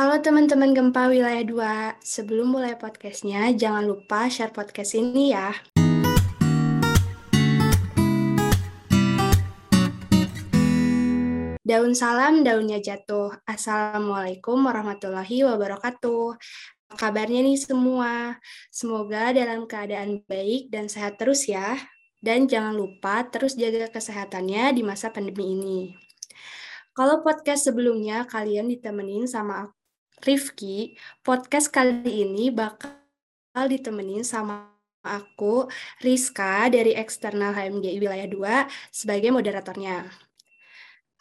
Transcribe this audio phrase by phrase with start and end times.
[0.00, 5.52] Halo teman-teman Gempa Wilayah 2, sebelum mulai podcastnya, jangan lupa share podcast ini ya.
[11.60, 13.44] Daun salam, daunnya jatuh.
[13.44, 16.32] Assalamualaikum warahmatullahi wabarakatuh.
[16.96, 18.40] Kabarnya nih semua?
[18.72, 21.76] Semoga dalam keadaan baik dan sehat terus ya.
[22.24, 25.92] Dan jangan lupa terus jaga kesehatannya di masa pandemi ini.
[26.96, 29.68] Kalau podcast sebelumnya kalian ditemenin sama
[30.20, 32.92] Rifki, podcast kali ini bakal
[33.56, 34.68] ditemenin sama
[35.00, 35.64] aku,
[36.04, 40.12] Rizka, dari eksternal HMGI Wilayah 2, sebagai moderatornya.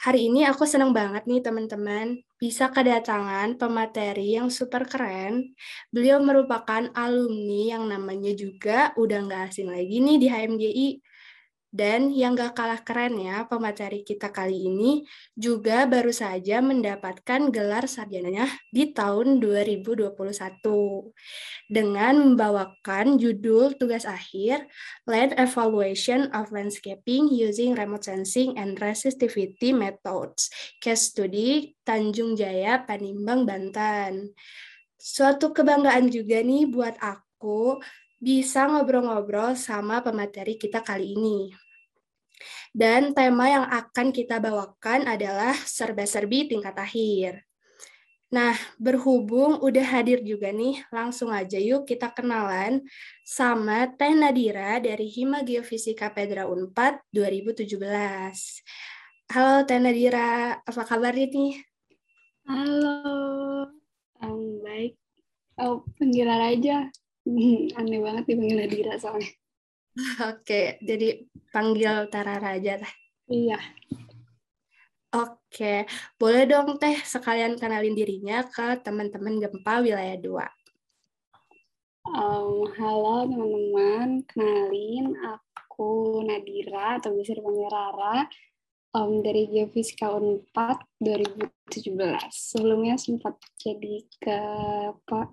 [0.03, 5.55] Hari ini aku senang banget nih teman-teman bisa kedatangan pemateri yang super keren.
[5.95, 10.87] Beliau merupakan alumni yang namanya juga udah nggak asing lagi nih di HMGI.
[11.69, 15.05] Dan yang gak kalah keren ya, pemateri kita kali ini
[15.37, 20.17] juga baru saja mendapatkan gelar sarjananya di tahun 2021
[21.69, 24.65] dengan membawakan judul tugas akhir
[25.05, 30.49] Land Evaluation of Landscaping Using Remote Sensing and Resistivity Methods,
[30.81, 34.33] Case Study Tanjung Jaya, Panimbang, Banten.
[34.97, 37.77] Suatu kebanggaan juga nih buat aku
[38.19, 41.55] bisa ngobrol-ngobrol sama pemateri kita kali ini.
[42.69, 47.49] Dan tema yang akan kita bawakan adalah serba-serbi tingkat akhir.
[48.29, 52.85] Nah, berhubung udah hadir juga nih, langsung aja yuk kita kenalan
[53.25, 57.73] sama Teh Nadira dari Hima Geofisika Pedra Unpad 2017.
[59.33, 61.57] Halo Teh Nadira, apa kabar nih?
[62.45, 63.65] Halo,
[64.21, 64.93] um, baik.
[65.57, 66.85] Oh, panggilan aja.
[67.77, 69.29] Aneh banget dipanggil Nadira soalnya.
[70.31, 72.93] Oke, jadi panggil Tara Raja lah.
[73.29, 73.59] Iya.
[75.09, 75.89] Oke,
[76.21, 80.45] boleh dong Teh sekalian kenalin dirinya ke teman-teman Gempa Wilayah 2.
[82.09, 88.29] Um, halo teman-teman, kenalin aku Nadira atau bisa dipanggil Rara
[88.93, 91.49] um, dari Geofisika Unpad 2017.
[92.29, 94.39] Sebelumnya sempat jadi ke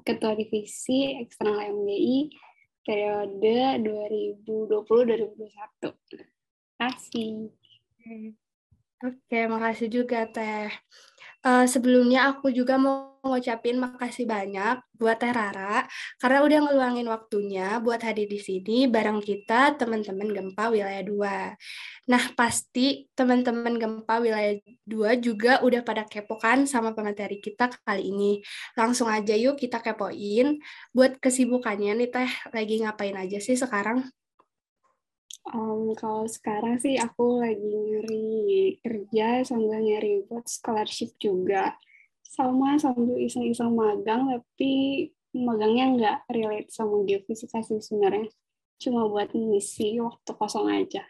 [0.05, 2.31] ketua divisi eksternal MGI
[2.87, 3.83] periode
[4.47, 5.91] 2020-2021.
[6.77, 7.51] Kasih.
[9.03, 10.71] Oke, makasih juga Teh.
[11.45, 15.83] Uh, sebelumnya aku juga mau ngucapin makasih banyak buat Teh Rara
[16.23, 21.55] karena udah ngeluangin waktunya buat hadir di sini bareng kita teman-teman Gempa Wilayah 2.
[22.11, 24.55] Nah, pasti teman-teman Gempa Wilayah
[24.87, 28.33] 2 juga udah pada kepo kan sama pemateri kita kali ini.
[28.79, 30.59] Langsung aja yuk kita kepoin
[30.95, 34.07] buat kesibukannya nih Teh lagi ngapain aja sih sekarang?
[35.47, 38.27] Um, kalau sekarang sih aku lagi nyari
[38.83, 41.79] kerja sambil nyari buat scholarship juga.
[42.27, 48.27] Sama sambil iseng-iseng magang, tapi magangnya nggak relate sama geofisika sih sebenarnya.
[48.83, 51.07] Cuma buat ngisi waktu kosong aja.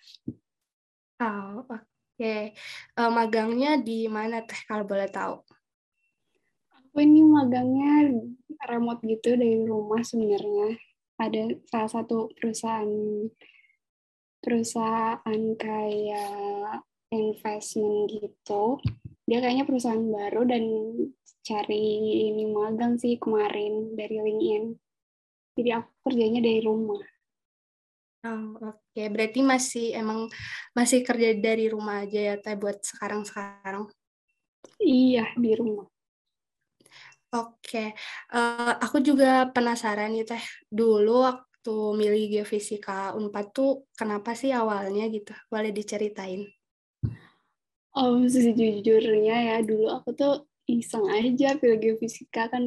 [1.16, 1.80] Oh, oke.
[2.20, 2.52] Okay.
[2.92, 5.40] Uh, magangnya di mana teh kalau boleh tahu?
[6.76, 8.12] Aku ini magangnya
[8.68, 10.76] remote gitu dari rumah sebenarnya.
[11.16, 12.88] Ada salah satu perusahaan
[14.46, 18.78] perusahaan kayak investment gitu.
[19.26, 20.62] Dia kayaknya perusahaan baru dan
[21.42, 21.86] cari
[22.30, 24.64] ini magang sih kemarin dari LinkedIn.
[25.58, 27.02] Jadi aku kerjanya dari rumah.
[28.26, 28.82] Oh, oke.
[28.94, 29.06] Okay.
[29.06, 30.26] Berarti masih emang
[30.74, 33.86] masih kerja dari rumah aja ya Teh buat sekarang-sekarang?
[34.82, 35.86] Iya, di rumah.
[37.34, 37.62] Oke.
[37.62, 37.88] Okay.
[38.34, 40.44] Uh, eh, aku juga penasaran nih Teh.
[40.66, 45.34] Dulu waktu milih geofisika Unpad tuh kenapa sih awalnya gitu?
[45.50, 46.46] Boleh diceritain?
[47.90, 52.62] Oh, sejujurnya ya, dulu aku tuh iseng aja pilih geofisika kan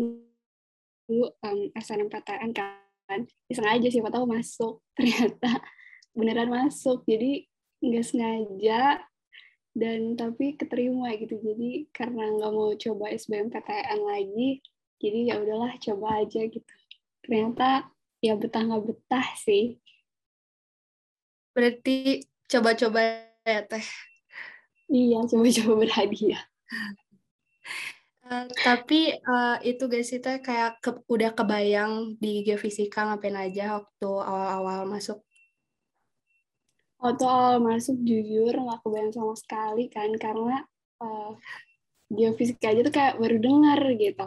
[1.08, 3.24] dulu um, SNMPTN kan.
[3.48, 4.84] Iseng aja siapa tahu masuk.
[5.00, 5.64] Ternyata
[6.12, 7.08] beneran masuk.
[7.08, 7.48] Jadi
[7.80, 9.00] nggak sengaja
[9.80, 11.40] dan tapi keterima gitu.
[11.40, 14.60] Jadi karena nggak mau coba SBMPTN lagi,
[15.00, 16.74] jadi ya udahlah coba aja gitu.
[17.24, 17.88] Ternyata
[18.19, 19.80] ya betah nggak betah sih.
[21.56, 23.00] Berarti coba-coba
[23.44, 23.86] ya teh.
[24.89, 26.44] Iya, coba-coba berhadiah.
[28.30, 33.81] Uh, tapi uh, itu guys sih teh kayak ke, udah kebayang di geofisika ngapain aja
[33.81, 35.25] waktu awal-awal masuk?
[37.01, 40.62] Waktu awal masuk jujur nggak kebayang sama sekali kan karena
[41.01, 41.33] uh,
[42.10, 44.25] geofisika aja tuh kayak baru dengar gitu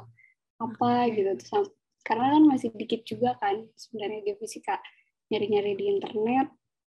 [0.63, 1.69] apa gitu terus
[2.03, 4.83] karena kan masih dikit juga kan sebenarnya geofisika
[5.31, 6.51] nyari-nyari di internet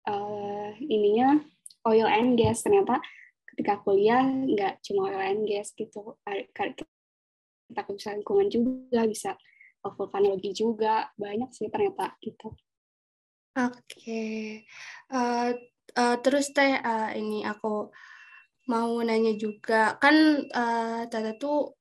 [0.07, 1.43] uh, ininya
[1.89, 2.63] oil and gas.
[2.63, 3.01] Ternyata
[3.55, 6.17] ketika kuliah nggak cuma oil and gas gitu.
[7.69, 9.35] Kita bisa lingkungan juga bisa
[9.83, 11.09] vulkanologi juga.
[11.17, 12.53] Banyak sih ternyata gitu.
[13.59, 13.75] Oke.
[13.91, 14.39] Okay.
[15.11, 15.51] uh,
[15.99, 17.91] uh, terus teh uh, ini aku
[18.69, 19.97] mau nanya juga.
[19.99, 21.75] Kan uh, Tata tuh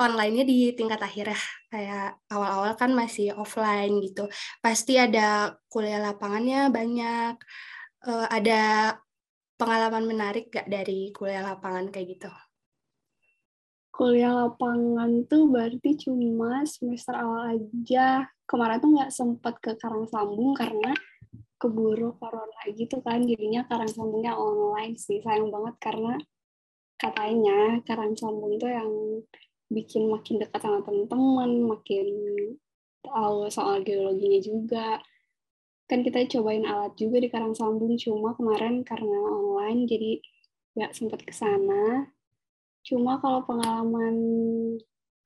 [0.00, 1.40] online-nya di tingkat akhir ya.
[1.72, 4.28] Kayak awal-awal kan masih offline gitu.
[4.64, 7.34] Pasti ada kuliah lapangannya banyak.
[8.02, 8.94] Uh, ada
[9.54, 12.32] pengalaman menarik gak dari kuliah lapangan kayak gitu?
[13.92, 18.26] Kuliah lapangan tuh berarti cuma semester awal aja.
[18.48, 20.96] Kemarin tuh nggak sempat ke Karang Sambung karena
[21.62, 23.22] keburu corona gitu kan.
[23.22, 26.18] Jadinya karang sambungnya online sih sayang banget karena
[26.98, 28.90] katanya karang sambung itu yang
[29.72, 32.06] bikin makin dekat sama teman-teman makin
[33.02, 35.00] tahu soal geologinya juga.
[35.88, 40.12] Kan kita cobain alat juga di karang sambung cuma kemarin karena online jadi
[40.78, 42.08] nggak sempat ke sana.
[42.86, 44.16] Cuma kalau pengalaman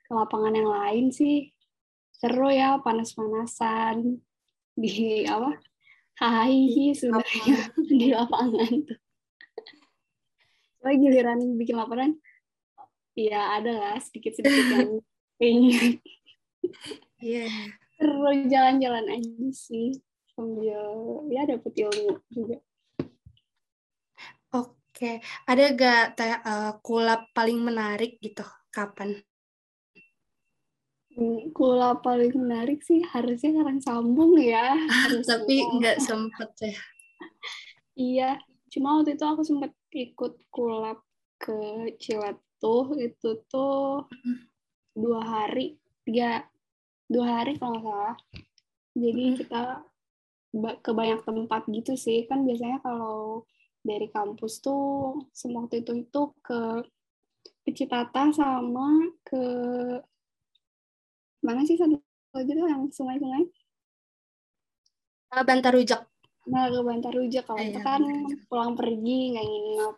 [0.06, 1.50] ke lapangan yang lain sih
[2.16, 4.22] seru ya panas-panasan
[4.82, 5.58] di apa
[6.16, 7.60] Hai, sudah ya
[8.00, 8.99] di lapangan tuh.
[10.81, 12.16] Coba giliran bikin laporan,
[13.16, 14.90] ya ada lah sedikit-sedikit yang
[15.40, 15.92] ingat.
[17.16, 17.48] Iya.
[17.96, 19.96] Terus jalan-jalan aja sih
[20.36, 20.84] sambil
[21.32, 22.60] ya dapet ilmu juga.
[24.52, 28.44] Oke, ada gak uh, kulap paling menarik gitu?
[28.68, 29.16] Kapan?
[31.56, 34.76] Kula paling menarik sih harusnya karang sambung ya.
[35.32, 36.76] Tapi nggak sempet ya.
[37.96, 38.30] iya,
[38.68, 41.00] cuma waktu itu aku sempat ikut kulap
[41.40, 41.56] ke
[42.66, 44.02] Cilatuh itu tuh
[44.90, 46.42] dua hari, tiga,
[47.06, 48.16] dua hari kalau nggak salah.
[48.98, 49.62] Jadi kita
[50.82, 52.26] ke banyak tempat gitu sih.
[52.26, 53.46] Kan biasanya kalau
[53.86, 56.82] dari kampus tuh semua waktu itu itu ke
[57.70, 59.42] Citata sama ke
[61.42, 62.02] mana sih satu
[62.34, 63.46] lagi tuh yang sungai-sungai?
[65.30, 66.02] Uh, Bantar Rujak.
[66.50, 68.02] Nah, ke Bantar Rujak kalau itu kan
[68.50, 69.94] pulang pergi nggak nginep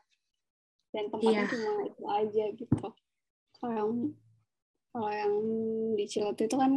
[0.94, 1.50] dan tempatnya iya.
[1.50, 2.76] cuma itu aja gitu.
[3.58, 3.92] Kalau yang
[4.88, 5.34] kalau yang
[5.94, 6.72] di Ciletu itu kan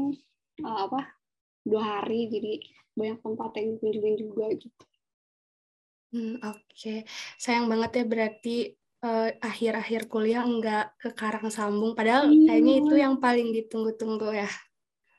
[0.67, 1.15] uh, apa
[1.63, 2.59] dua hari jadi
[2.97, 4.83] banyak tempat yang kunjungin juga gitu.
[6.11, 6.99] Hmm, Oke, okay.
[7.39, 8.57] sayang banget ya berarti
[9.01, 12.53] akhir eh, akhir-akhir kuliah enggak ke Karang Sambung padahal iya.
[12.53, 14.49] kayaknya itu yang paling ditunggu-tunggu ya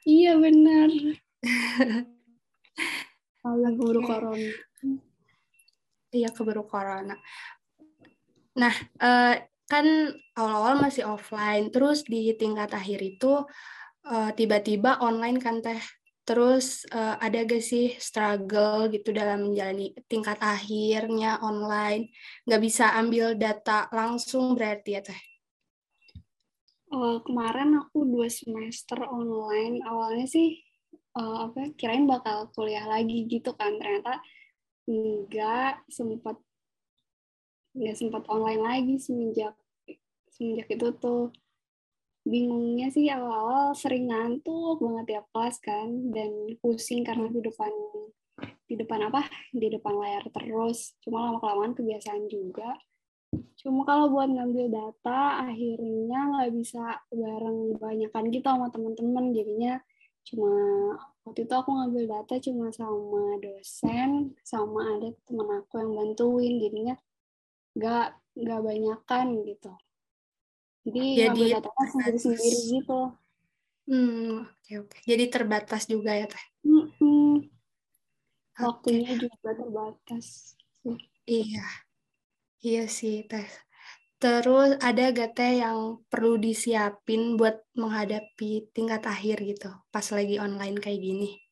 [0.07, 0.87] iya benar
[3.43, 4.51] Allah keburu corona
[6.15, 7.19] iya keburu corona
[8.59, 9.35] nah uh,
[9.71, 9.87] kan
[10.37, 13.41] awal-awal masih offline terus di tingkat akhir itu
[14.09, 15.81] uh, tiba-tiba online kan teh
[16.23, 22.15] Terus uh, ada gak sih struggle gitu dalam menjalani tingkat akhirnya online?
[22.47, 25.21] Nggak bisa ambil data langsung berarti ya Teh?
[26.95, 29.83] Uh, kemarin aku dua semester online.
[29.83, 30.63] Awalnya sih
[31.19, 33.75] uh, apa kirain bakal kuliah lagi gitu kan.
[33.83, 34.23] Ternyata
[34.87, 36.39] nggak sempat
[37.73, 39.57] nggak sempat online lagi semenjak
[40.33, 41.31] semenjak itu tuh.
[42.23, 47.73] Bingungnya sih awal-awal sering ngantuk banget tiap kelas kan dan pusing karena di depan
[48.67, 49.27] di depan apa?
[49.51, 50.95] Di depan layar terus.
[51.03, 52.79] Cuma lama kelamaan kebiasaan juga.
[53.59, 59.81] Cuma kalau buat ngambil data akhirnya nggak bisa bareng banyakan gitu sama teman-teman jadinya
[60.23, 60.55] cuma
[61.27, 66.55] waktu itu aku ngambil data cuma sama dosen sama ada teman aku yang bantuin.
[66.63, 66.95] Jadinya
[67.77, 69.73] nggak nggak banyakan gitu.
[70.83, 73.01] Jadi jadi sendiri sendiri gitu.
[73.87, 74.89] Hmm oke okay, oke.
[74.91, 75.03] Okay.
[75.07, 76.45] jadi terbatas juga ya teh?
[76.65, 77.51] Hmm.
[78.53, 79.27] waktunya okay.
[79.27, 80.55] juga terbatas.
[81.27, 81.67] Iya.
[82.63, 83.49] Iya sih teh.
[84.23, 90.79] Terus ada gak teh yang perlu disiapin buat menghadapi tingkat akhir gitu pas lagi online
[90.79, 91.43] kayak gini?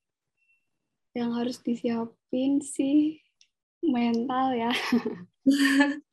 [1.18, 3.18] Yang harus disiapin sih
[3.82, 4.70] mental ya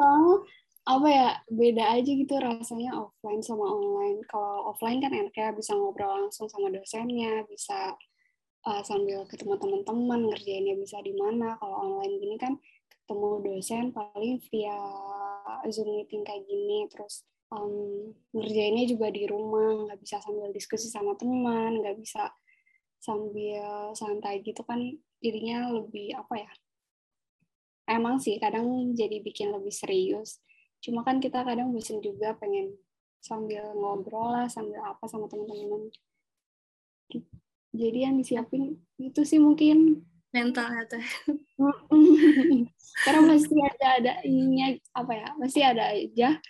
[0.00, 0.44] oh
[0.82, 4.18] apa ya beda aja gitu rasanya offline sama online.
[4.26, 7.94] Kalau offline kan enaknya bisa ngobrol langsung sama dosennya, bisa
[8.66, 11.54] uh, sambil ketemu teman-teman, ngerjainnya bisa di mana.
[11.62, 12.58] Kalau online gini kan
[12.90, 14.78] ketemu dosen paling via
[15.70, 17.22] Zoom meeting kayak gini, terus
[17.54, 22.26] um, ngerjainnya juga di rumah, nggak bisa sambil diskusi sama teman, nggak bisa
[23.02, 24.78] sambil santai gitu kan
[25.18, 26.52] jadinya lebih apa ya
[27.92, 30.40] emang sih kadang jadi bikin lebih serius.
[30.82, 32.74] Cuma kan kita kadang bosan juga pengen
[33.22, 35.92] sambil ngobrol lah, sambil apa sama teman-teman.
[37.72, 40.02] Jadi yang disiapin itu sih mungkin.
[40.32, 41.04] Mental tuh.
[43.04, 46.40] Karena pasti ada ada ininya apa ya, pasti ada aja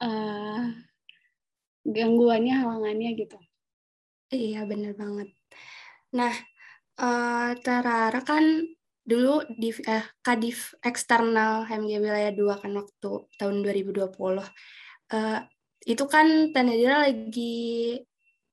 [0.00, 0.64] uh,
[1.84, 3.38] gangguannya halangannya gitu.
[4.32, 5.28] Iya bener banget.
[6.16, 6.34] Nah
[7.00, 8.44] uh, Tarara kan
[9.08, 13.10] dulu di eh, Kadif eksternal HMG Wilayah 2 kan waktu
[13.40, 14.44] tahun 2020 uh,
[15.16, 15.40] eh,
[15.88, 17.96] itu kan Tanadira lagi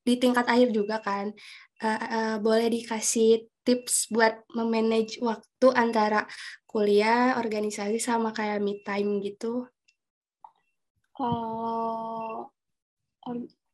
[0.05, 1.35] di tingkat akhir juga kan
[1.83, 6.29] uh, uh, boleh dikasih tips buat memanage waktu antara
[6.69, 9.65] kuliah, organisasi sama kayak mid time gitu?
[11.17, 12.53] Kalau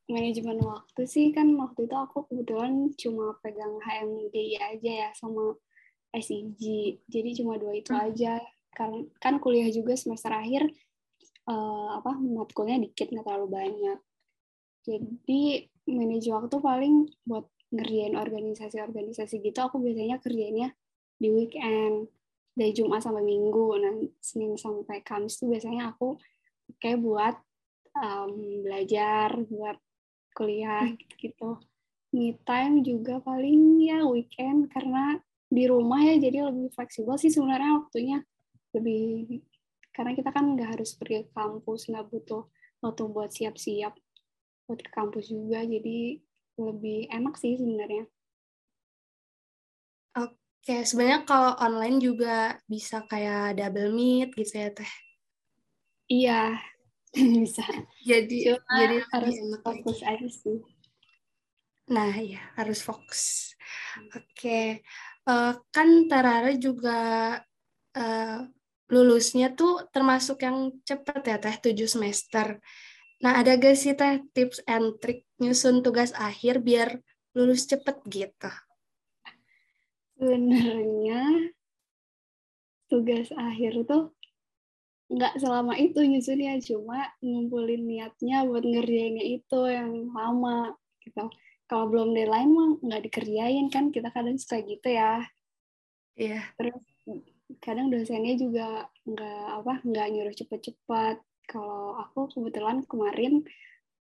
[0.07, 5.59] manajemen waktu sih kan waktu itu aku kebetulan cuma pegang HMDI aja ya sama
[6.11, 6.61] SIG.
[7.07, 8.03] Jadi cuma dua itu hmm.
[8.11, 8.39] aja.
[8.71, 10.67] Kan kan kuliah juga semester akhir
[11.47, 13.99] uh, apa matkulnya dikit nggak terlalu banyak.
[14.81, 20.75] Jadi manage waktu paling buat ngerjain organisasi-organisasi gitu aku biasanya kerjanya
[21.15, 22.11] di weekend
[22.51, 26.19] dari Jumat sampai Minggu nah Senin sampai Kamis tuh biasanya aku
[26.83, 27.35] kayak buat
[27.95, 29.79] um, belajar buat
[30.35, 31.15] kuliah hmm.
[31.15, 31.63] gitu
[32.11, 37.83] me time juga paling ya weekend karena di rumah ya jadi lebih fleksibel sih sebenarnya
[37.83, 38.17] waktunya
[38.71, 39.43] lebih
[39.91, 42.47] karena kita kan nggak harus pergi ke kampus nggak butuh
[42.79, 43.93] waktu buat siap-siap
[44.65, 46.23] buat ke kampus juga jadi
[46.55, 48.05] lebih enak sih sebenarnya.
[50.15, 54.91] Oke, sebenarnya kalau online juga bisa kayak double meet gitu ya teh?
[56.11, 56.41] Iya,
[57.41, 57.65] bisa.
[58.03, 60.59] Jadi Cuma jadi harus fokus aja sih.
[61.91, 63.55] Nah ya harus fokus.
[64.15, 64.83] Oke,
[65.27, 66.99] uh, kan Tarara juga
[67.97, 68.39] uh,
[68.91, 72.59] lulusnya tuh termasuk yang cepat ya teh, tujuh semester.
[73.21, 76.99] Nah, ada gak sih teh tips and trick nyusun tugas akhir biar
[77.37, 78.51] lulus cepet gitu?
[80.19, 81.53] Sebenarnya
[82.91, 84.11] tugas akhir tuh
[85.11, 91.27] nggak selama itu nyusunnya, cuma ngumpulin niatnya buat ngerjainnya itu yang lama gitu.
[91.71, 95.23] Kalau belum deadline mah nggak dikerjain kan, kita kadang suka gitu ya.
[96.19, 96.43] Iya.
[96.43, 96.45] Yeah.
[96.59, 96.83] Terus
[97.63, 101.17] kadang dosennya juga nggak apa nggak nyuruh cepet-cepet
[101.51, 103.43] kalau aku kebetulan kemarin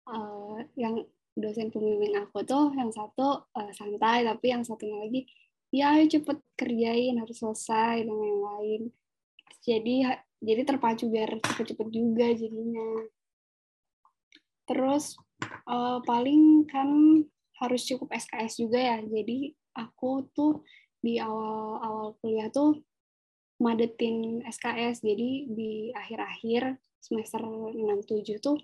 [0.05, 1.01] uh, yang
[1.33, 5.25] dosen pembimbing aku tuh yang satu uh, santai tapi yang satunya lagi
[5.73, 8.81] ya ayo cepet kerjain harus selesai dan yang lain
[9.63, 12.89] jadi jadi terpacu biar cepet-cepet juga jadinya
[14.69, 15.17] terus
[15.65, 16.89] uh, paling kan
[17.59, 20.63] harus cukup SKS juga ya jadi aku tuh
[20.99, 22.79] di awal awal kuliah tuh
[23.59, 28.59] madetin SKS jadi di akhir-akhir semester 6-7 tuh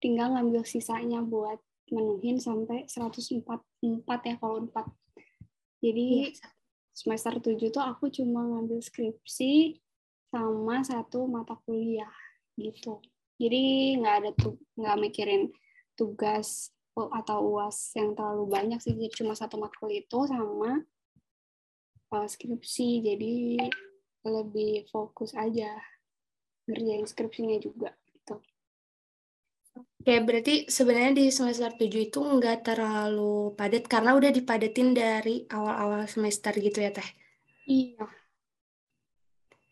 [0.00, 1.60] tinggal ngambil sisanya buat
[1.92, 4.84] menuhin sampai 104 4 ya kalau 4.
[5.84, 6.48] Jadi ya.
[6.94, 9.80] semester 7 tuh aku cuma ngambil skripsi
[10.30, 12.12] sama satu mata kuliah
[12.56, 13.02] gitu.
[13.36, 15.50] Jadi nggak ada tuh nggak mikirin
[15.98, 20.82] tugas atau uas yang terlalu banyak sih jadi cuma satu matkul itu sama
[22.14, 23.34] uh, skripsi jadi
[24.24, 25.74] lebih fokus aja
[26.64, 28.40] ngerjain skripsinya juga gitu.
[29.74, 36.06] Oke, berarti sebenarnya di semester 7 itu nggak terlalu padat karena udah dipadatin dari awal-awal
[36.06, 37.08] semester gitu ya, Teh?
[37.68, 38.06] Iya.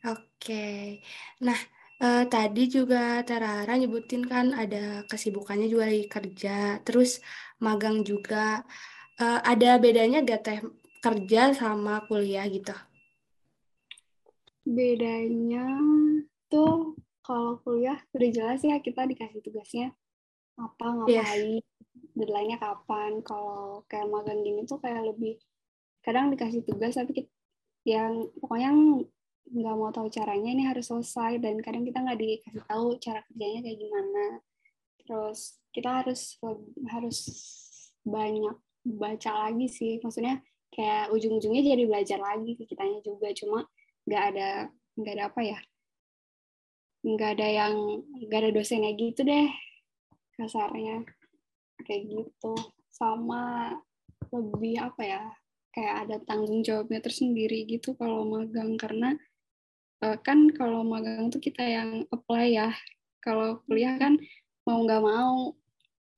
[0.03, 0.99] Oke.
[1.47, 1.57] Nah,
[2.03, 7.23] eh, tadi juga Terara nyebutin kan ada kesibukannya juga lagi kerja, terus
[7.63, 8.67] magang juga.
[9.23, 10.61] Eh, ada bedanya gak Teh
[11.03, 12.75] kerja sama kuliah gitu?
[14.63, 15.79] Bedanya
[16.51, 19.95] tuh kalau kuliah udah jelas ya kita dikasih tugasnya
[20.59, 21.23] apa iya.
[21.25, 21.63] ngapain yeah.
[22.19, 25.41] deadline-nya kapan kalau kayak magang gini tuh kayak lebih
[26.03, 27.31] kadang dikasih tugas tapi kita,
[27.87, 28.71] yang pokoknya
[29.51, 33.61] nggak mau tahu caranya ini harus selesai dan kadang kita nggak dikasih tahu cara kerjanya
[33.67, 34.25] kayak gimana.
[35.03, 35.39] Terus
[35.75, 36.21] kita harus
[36.89, 37.19] harus
[38.07, 38.57] banyak
[38.87, 39.99] baca lagi sih.
[40.01, 40.41] Maksudnya
[40.73, 43.29] kayak ujung-ujungnya jadi belajar lagi ke kitanya juga.
[43.35, 43.67] Cuma
[44.09, 44.51] nggak ada
[44.93, 45.59] nggak ada apa ya
[47.03, 47.75] nggak ada yang
[48.29, 49.51] nggak ada dosennya gitu deh
[50.39, 51.03] kasarnya.
[51.83, 52.55] Kayak gitu.
[52.89, 53.75] Sama
[54.31, 55.23] lebih apa ya
[55.75, 58.79] kayak ada tanggung jawabnya tersendiri gitu kalau magang.
[58.79, 59.13] Karena
[60.03, 62.71] uh, kan kalau magang tuh kita yang apply ya.
[63.23, 64.19] Kalau kuliah kan
[64.67, 65.55] mau nggak mau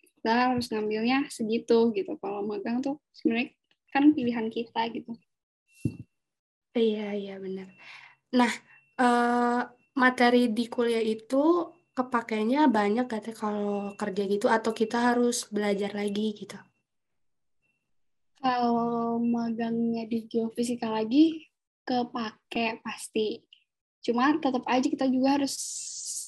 [0.00, 2.16] kita harus ngambilnya segitu gitu.
[2.18, 3.52] Kalau magang tuh sebenarnya
[3.92, 5.12] kan pilihan kita gitu.
[6.74, 7.70] Iya iya benar
[8.34, 8.50] nah
[8.98, 9.62] uh,
[9.94, 14.50] materi di kuliah itu kepakainya banyak kata kalau kerja gitu?
[14.50, 16.58] Atau kita harus belajar lagi gitu?
[18.42, 21.46] Kalau magangnya di geofisika lagi
[21.86, 23.40] kepake pasti.
[24.04, 25.56] Cuma tetap aja kita juga harus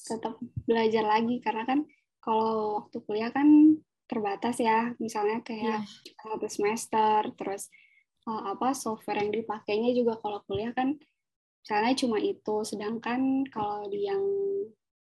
[0.09, 1.85] tetap belajar lagi karena kan
[2.25, 3.77] kalau waktu kuliah kan
[4.09, 4.97] terbatas ya.
[4.97, 6.17] Misalnya kayak yeah.
[6.25, 7.69] satu semester terus
[8.25, 10.97] uh, apa software yang dipakainya juga kalau kuliah kan
[11.61, 12.57] misalnya cuma itu.
[12.65, 14.25] Sedangkan kalau di yang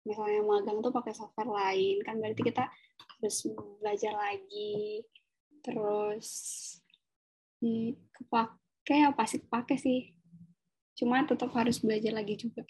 [0.06, 2.70] misalnya magang tuh pakai software lain kan berarti kita
[3.18, 3.36] harus
[3.82, 5.02] belajar lagi.
[5.60, 6.28] Terus
[7.60, 10.19] di kepake ya pasti kepake sih
[11.00, 12.68] cuma tetap harus belajar lagi juga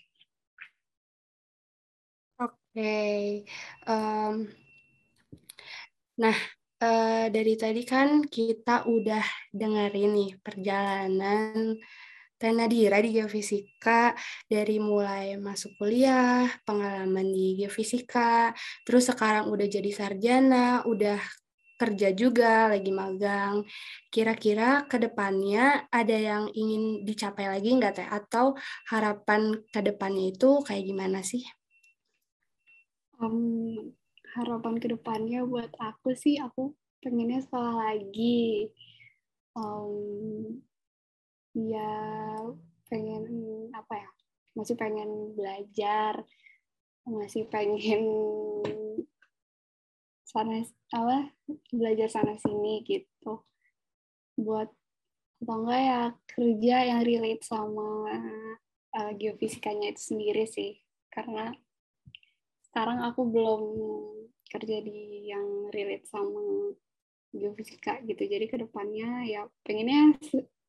[2.38, 3.42] oke okay.
[3.90, 4.46] um,
[6.20, 6.36] Nah,
[6.84, 9.24] uh, dari tadi kan kita udah
[9.56, 11.80] dengerin nih perjalanan
[12.40, 14.12] Teh Nadira di geofisika
[14.48, 18.52] dari mulai masuk kuliah, pengalaman di geofisika,
[18.84, 21.20] terus sekarang udah jadi sarjana, udah
[21.80, 23.64] kerja juga, lagi magang.
[24.12, 28.08] Kira-kira ke depannya ada yang ingin dicapai lagi nggak Teh?
[28.08, 28.60] Atau
[28.92, 31.40] harapan ke depannya itu kayak gimana sih?
[33.16, 33.96] Um,
[34.36, 38.68] harapan ke depannya buat aku sih aku pengennya sekolah lagi
[39.56, 40.60] um,
[41.56, 41.92] ya
[42.86, 43.24] pengen
[43.74, 44.10] apa ya
[44.54, 46.22] masih pengen belajar
[47.06, 48.02] masih pengen
[50.30, 50.62] sana
[50.94, 51.34] apa
[51.74, 53.42] belajar sana sini gitu.
[54.38, 54.70] Buat
[55.40, 57.88] atau enggak ya kerja yang relate sama
[58.94, 60.78] uh, geofisikanya itu sendiri sih.
[61.10, 61.50] Karena
[62.70, 63.62] sekarang aku belum
[64.46, 66.76] kerja di yang relate sama
[67.32, 68.22] geofisika gitu.
[68.28, 70.14] Jadi ke depannya ya pengennya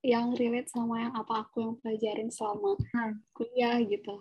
[0.02, 3.22] yang relate sama yang apa aku yang pelajarin selama hmm.
[3.36, 4.16] kuliah gitu.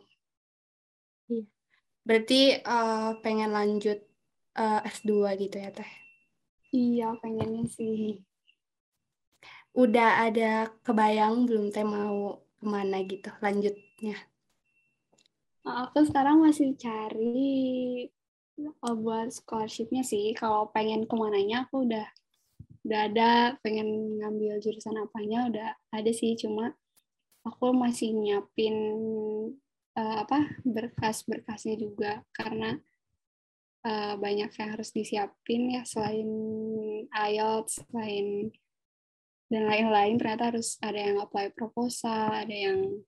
[1.30, 1.44] Iya.
[2.00, 4.09] Berarti uh, pengen lanjut
[4.56, 5.90] uh, eh, S2 gitu ya teh?
[6.70, 8.22] Iya pengennya sih.
[9.74, 14.16] Udah ada kebayang belum teh mau ke mana gitu lanjutnya?
[15.66, 18.08] Aku sekarang masih cari
[18.58, 20.32] uh, buat scholarshipnya sih.
[20.34, 22.06] Kalau pengen ke mananya aku udah
[22.86, 23.30] udah ada.
[23.62, 26.34] Pengen ngambil jurusan apanya udah ada sih.
[26.34, 26.74] Cuma
[27.46, 28.76] aku masih nyiapin
[29.94, 32.22] uh, apa berkas-berkasnya juga.
[32.34, 32.78] Karena
[33.86, 36.28] uh, banyak yang harus disiapin ya selain
[37.10, 38.50] IELTS selain
[39.50, 43.02] dan lain-lain ternyata harus ada yang apply proposal ada yang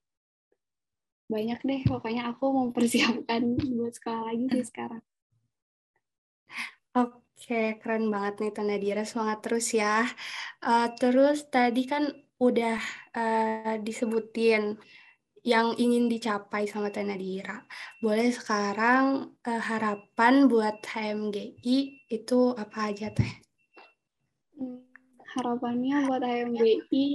[1.33, 1.81] banyak deh.
[1.87, 3.41] Pokoknya aku mempersiapkan
[3.79, 5.03] buat sekolah lagi sih sekarang.
[6.93, 10.05] Oke, keren banget nih Tanda Dira, semangat terus ya.
[10.61, 12.77] Uh, terus tadi kan udah
[13.17, 14.77] uh, disebutin
[15.43, 17.59] yang ingin dicapai sama Tanda Dira.
[17.99, 23.33] Boleh sekarang uh, harapan buat HMGI itu apa aja Teh?
[24.55, 24.87] Hmm,
[25.35, 27.07] harapannya buat HMGI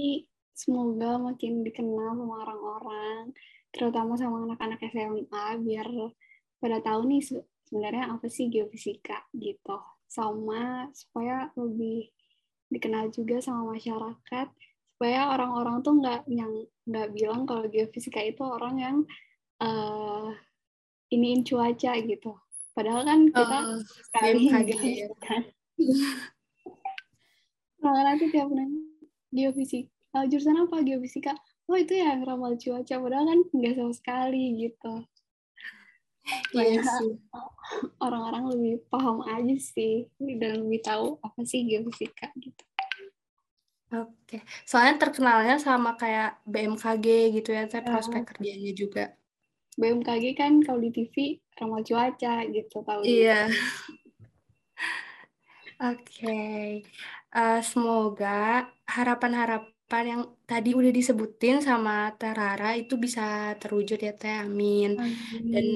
[0.53, 3.33] semoga makin dikenal sama orang-orang
[3.71, 5.87] terutama sama anak-anak SMA biar
[6.59, 7.23] pada tahu nih
[7.69, 12.11] sebenarnya apa sih geofisika gitu sama supaya lebih
[12.67, 14.47] dikenal juga sama masyarakat
[14.99, 16.51] supaya orang-orang tuh nggak yang
[16.89, 18.97] nggak bilang kalau geofisika itu orang yang
[19.61, 20.33] uh,
[21.13, 22.33] iniin cuaca gitu.
[22.73, 24.49] Padahal kan kita uh, sekali
[24.97, 25.41] gitu kan.
[27.79, 28.75] Nah, nanti tiap nanya
[29.31, 29.87] geofisika
[30.19, 30.83] uh, jurusan apa?
[30.83, 31.31] Geofisika.
[31.71, 32.95] Oh itu ya ramal cuaca.
[32.99, 34.93] Padahal kan nggak sama sekali gitu.
[36.53, 37.13] Iya sih.
[38.03, 40.11] Orang-orang lebih paham aja sih.
[40.19, 42.63] Dan lebih tahu apa sih geofisika gitu.
[43.89, 49.05] Oke, soalnya terkenalnya sama kayak BMKG gitu ya, saya prospek uh, kerjanya juga.
[49.81, 53.01] BMKG kan kalau di TV ramal cuaca gitu tahu.
[53.01, 53.49] Iya.
[55.79, 56.67] Oke, okay.
[57.33, 64.13] uh, eh, semoga harapan-harapan harapan yang tadi udah disebutin sama Terara itu bisa terwujud ya
[64.13, 65.01] Teh, amin.
[65.01, 65.49] amin.
[65.49, 65.67] Dan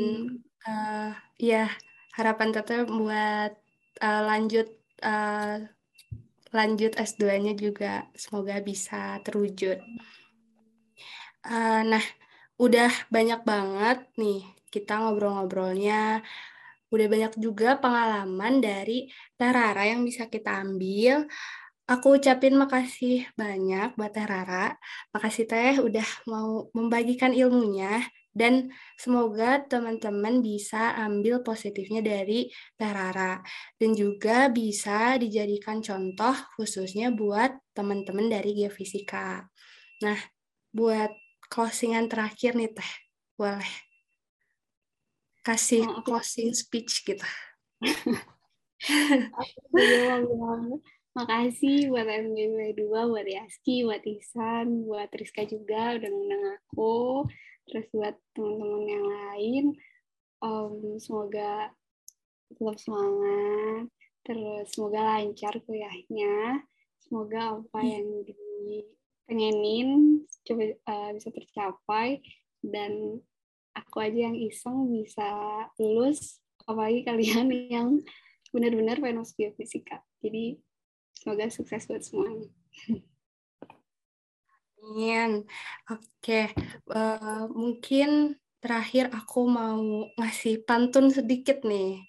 [0.69, 1.10] uh,
[1.41, 1.65] ya
[2.13, 3.58] harapan Teteh buat
[4.06, 4.69] uh, lanjut
[5.02, 5.65] uh,
[6.54, 9.82] lanjut S2-nya juga semoga bisa terwujud.
[11.44, 12.06] Uh, nah,
[12.62, 16.22] udah banyak banget nih kita ngobrol-ngobrolnya.
[16.94, 21.26] Udah banyak juga pengalaman dari Terara yang bisa kita ambil.
[21.89, 24.78] Aku ucapin makasih banyak buat Teh Rara.
[25.12, 33.39] Makasih Teh udah mau membagikan ilmunya dan semoga teman-teman bisa ambil positifnya dari Teh Rara
[33.78, 39.46] dan juga bisa dijadikan contoh khususnya buat teman-teman dari geofisika.
[40.02, 40.17] Nah,
[40.74, 41.13] buat
[41.48, 42.91] closingan terakhir nih Teh,
[43.38, 43.74] boleh
[45.46, 47.30] kasih closing speech kita.
[51.13, 57.30] Makasih buat MGW 2, buat Yaski, buat Ihsan, buat Rizka juga udah ngundang aku.
[57.69, 59.65] Terus buat teman-teman yang lain,
[60.43, 61.71] um, semoga
[62.54, 63.89] tetap semangat,
[64.23, 66.63] Terus semoga lancar kuliahnya.
[67.04, 67.91] Semoga apa Hmm.
[67.91, 69.89] yang dipengenin
[70.47, 72.23] coba uh, bisa tercapai
[72.63, 73.19] dan
[73.76, 75.28] aku aja yang iseng bisa
[75.76, 77.89] lulus apalagi kalian yang
[78.56, 79.99] benar-benar pengen masuk geofisika.
[80.23, 80.63] Jadi
[81.12, 82.47] semoga sukses buat semuanya.
[84.84, 85.48] Amin.
[85.88, 86.52] Oke,
[86.91, 92.04] uh, mungkin terakhir aku mau ngasih pantun sedikit nih.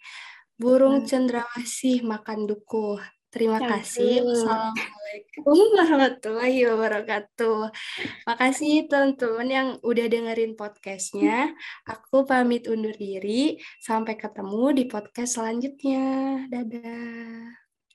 [0.58, 2.98] Burung cendrawasih makan dukuh.
[3.34, 4.22] Terima kasih.
[4.22, 7.60] Assalamualaikum warahmatullahi wabarakatuh.
[8.30, 11.50] Makasih teman-teman yang udah dengerin podcastnya.
[11.82, 13.58] Aku pamit undur diri.
[13.82, 16.06] Sampai ketemu di podcast selanjutnya.
[16.46, 17.63] Dadah.